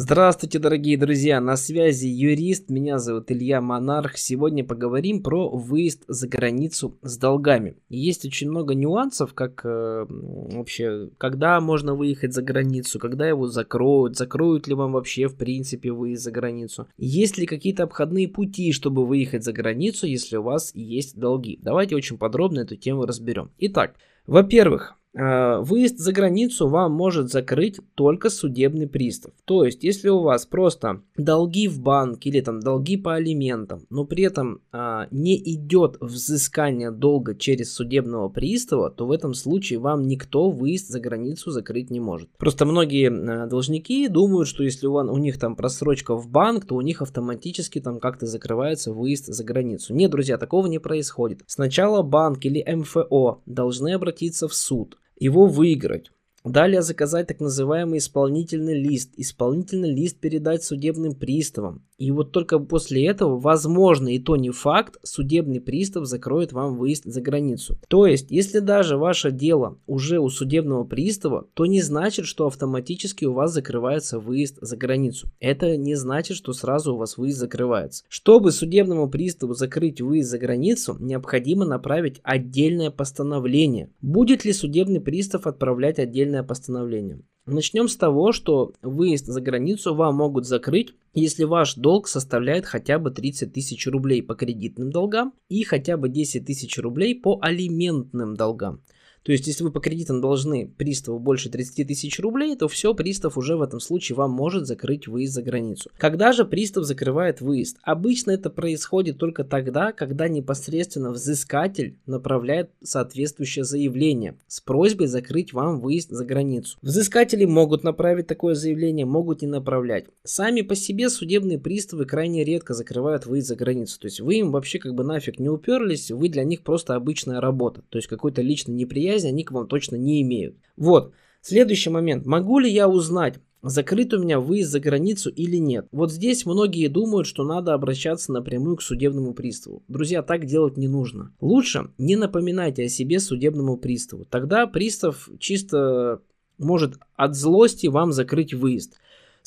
[0.00, 1.40] Здравствуйте, дорогие друзья!
[1.40, 4.16] На связи юрист, меня зовут Илья Монарх.
[4.16, 7.78] Сегодня поговорим про выезд за границу с долгами.
[7.88, 14.16] Есть очень много нюансов, как э, вообще, когда можно выехать за границу, когда его закроют,
[14.16, 16.86] закроют ли вам вообще в принципе выезд за границу.
[16.96, 21.58] Есть ли какие-то обходные пути, чтобы выехать за границу, если у вас есть долги.
[21.60, 23.50] Давайте очень подробно эту тему разберем.
[23.58, 23.96] Итак,
[24.28, 29.32] во-первых, выезд за границу вам может закрыть только судебный пристав.
[29.44, 34.04] То есть, если у вас просто долги в банк или там долги по алиментам, но
[34.04, 40.06] при этом а, не идет взыскание долга через судебного пристава, то в этом случае вам
[40.06, 42.28] никто выезд за границу закрыть не может.
[42.36, 46.74] Просто многие а, должники думают, что если у, у них там просрочка в банк, то
[46.74, 49.94] у них автоматически там как-то закрывается выезд за границу.
[49.94, 51.42] Нет, друзья, такого не происходит.
[51.46, 56.10] Сначала банк или МФО должны обратиться в суд его выиграть.
[56.44, 59.12] Далее заказать так называемый исполнительный лист.
[59.16, 61.82] Исполнительный лист передать судебным приставам.
[61.98, 67.04] И вот только после этого, возможно, и то не факт, судебный пристав закроет вам выезд
[67.04, 67.76] за границу.
[67.88, 73.24] То есть, если даже ваше дело уже у судебного пристава, то не значит, что автоматически
[73.24, 75.28] у вас закрывается выезд за границу.
[75.40, 78.04] Это не значит, что сразу у вас выезд закрывается.
[78.08, 83.90] Чтобы судебному приставу закрыть выезд за границу, необходимо направить отдельное постановление.
[84.00, 87.20] Будет ли судебный пристав отправлять отдельное постановление?
[87.46, 92.98] Начнем с того, что выезд за границу вам могут закрыть, если ваш долг составляет хотя
[92.98, 98.34] бы 30 тысяч рублей по кредитным долгам и хотя бы 10 тысяч рублей по алиментным
[98.34, 98.82] долгам.
[99.28, 103.36] То есть, если вы по кредитам должны приставу больше 30 тысяч рублей, то все, пристав
[103.36, 105.90] уже в этом случае вам может закрыть выезд за границу.
[105.98, 107.76] Когда же пристав закрывает выезд?
[107.82, 115.80] Обычно это происходит только тогда, когда непосредственно взыскатель направляет соответствующее заявление с просьбой закрыть вам
[115.80, 116.78] выезд за границу.
[116.80, 120.06] Взыскатели могут направить такое заявление, могут не направлять.
[120.24, 124.00] Сами по себе судебные приставы крайне редко закрывают выезд за границу.
[124.00, 127.42] То есть вы им вообще как бы нафиг не уперлись, вы для них просто обычная
[127.42, 127.82] работа.
[127.90, 130.56] То есть какой-то личный неприятель связи они к вам точно не имеют.
[130.76, 131.12] Вот.
[131.40, 132.26] Следующий момент.
[132.26, 135.86] Могу ли я узнать, закрыт у меня выезд за границу или нет.
[135.92, 139.82] Вот здесь многие думают, что надо обращаться напрямую к судебному приставу.
[139.88, 141.32] Друзья, так делать не нужно.
[141.40, 144.24] Лучше не напоминайте о себе судебному приставу.
[144.24, 146.20] Тогда пристав чисто
[146.58, 148.94] может от злости вам закрыть выезд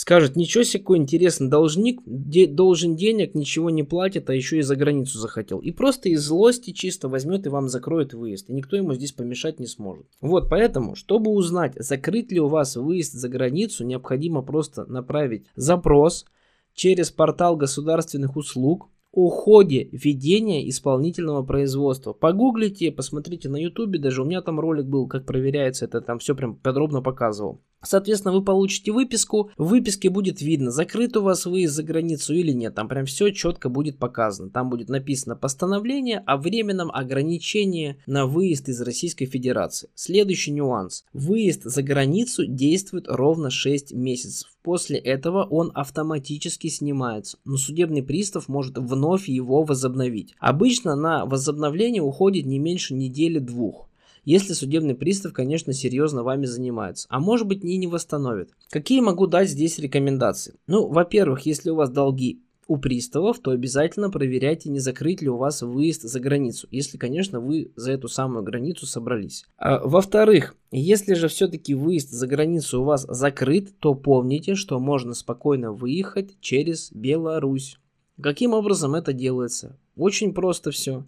[0.00, 4.62] скажет, ничего себе, какой интересный должник, де, должен денег, ничего не платит, а еще и
[4.62, 5.58] за границу захотел.
[5.58, 8.48] И просто из злости чисто возьмет и вам закроет выезд.
[8.48, 10.06] И никто ему здесь помешать не сможет.
[10.22, 16.24] Вот, поэтому, чтобы узнать, закрыт ли у вас выезд за границу, необходимо просто направить запрос
[16.72, 22.14] через портал государственных услуг о ходе ведения исполнительного производства.
[22.14, 26.34] Погуглите, посмотрите на ютубе, даже у меня там ролик был, как проверяется это, там все
[26.34, 27.60] прям подробно показывал.
[27.82, 29.50] Соответственно, вы получите выписку.
[29.56, 32.74] В выписке будет видно, закрыт у вас выезд за границу или нет.
[32.74, 34.50] Там прям все четко будет показано.
[34.50, 39.88] Там будет написано постановление о временном ограничении на выезд из Российской Федерации.
[39.94, 41.04] Следующий нюанс.
[41.12, 44.50] Выезд за границу действует ровно 6 месяцев.
[44.62, 50.34] После этого он автоматически снимается, но судебный пристав может вновь его возобновить.
[50.38, 53.89] Обычно на возобновление уходит не меньше недели-двух
[54.24, 57.06] если судебный пристав, конечно, серьезно вами занимается.
[57.10, 58.50] А может быть и не восстановит.
[58.70, 60.54] Какие могу дать здесь рекомендации?
[60.66, 65.36] Ну, во-первых, если у вас долги у приставов, то обязательно проверяйте, не закрыть ли у
[65.36, 69.44] вас выезд за границу, если, конечно, вы за эту самую границу собрались.
[69.58, 75.14] А, во-вторых, если же все-таки выезд за границу у вас закрыт, то помните, что можно
[75.14, 77.76] спокойно выехать через Беларусь.
[78.22, 79.76] Каким образом это делается?
[79.96, 81.04] Очень просто все.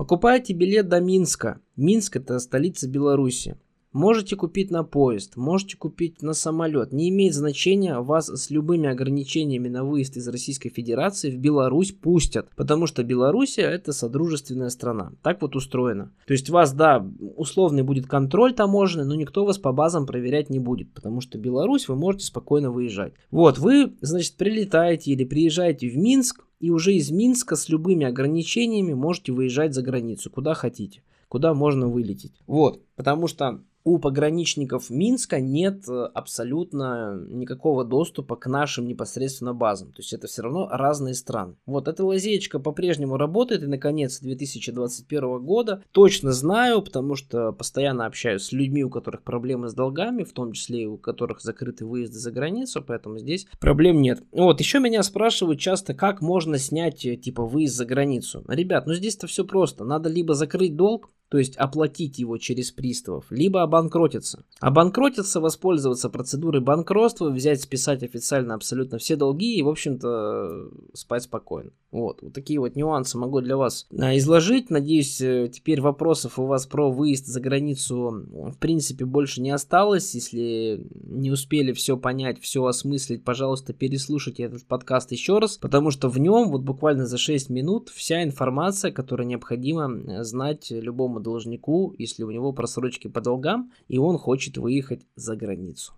[0.00, 1.60] Покупайте билет до Минска.
[1.76, 3.58] Минск это столица Беларуси.
[3.92, 6.90] Можете купить на поезд, можете купить на самолет.
[6.90, 12.48] Не имеет значения, вас с любыми ограничениями на выезд из Российской Федерации в Беларусь пустят.
[12.56, 15.12] Потому что Белоруссия это содружественная страна.
[15.22, 16.14] Так вот устроено.
[16.26, 17.06] То есть вас, да,
[17.36, 20.94] условный будет контроль таможенный, но никто вас по базам проверять не будет.
[20.94, 23.12] Потому что Беларусь вы можете спокойно выезжать.
[23.30, 28.92] Вот, вы, значит, прилетаете или приезжаете в Минск, и уже из Минска с любыми ограничениями
[28.92, 32.40] можете выезжать за границу, куда хотите, куда можно вылететь.
[32.46, 39.92] Вот, потому что у пограничников Минска нет э, абсолютно никакого доступа к нашим непосредственно базам.
[39.92, 41.56] То есть это все равно разные страны.
[41.66, 45.82] Вот эта лазеечка по-прежнему работает и наконец 2021 года.
[45.92, 50.52] Точно знаю, потому что постоянно общаюсь с людьми, у которых проблемы с долгами, в том
[50.52, 54.22] числе и у которых закрыты выезды за границу, поэтому здесь проблем нет.
[54.32, 58.44] Вот, еще меня спрашивают часто, как можно снять э, типа выезд за границу.
[58.48, 59.84] Ребят, ну здесь-то все просто.
[59.84, 64.44] Надо либо закрыть долг, то есть оплатить его через приставов, либо обанкротиться.
[64.58, 71.70] Обанкротиться, воспользоваться процедурой банкротства, взять, списать официально абсолютно все долги и, в общем-то, спать спокойно.
[71.92, 74.70] Вот, вот такие вот нюансы могу для вас а, изложить.
[74.70, 80.14] Надеюсь, э, теперь вопросов у вас про выезд за границу в принципе больше не осталось.
[80.14, 86.08] Если не успели все понять, все осмыслить, пожалуйста, переслушайте этот подкаст еще раз, потому что
[86.08, 91.94] в нем вот буквально за 6 минут вся информация, которая необходима э, знать любому должнику,
[91.98, 95.94] если у него просрочки по долгам, и он хочет выехать за границу.